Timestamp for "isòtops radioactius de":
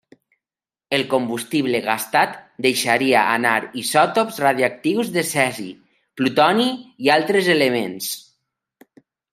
3.83-5.27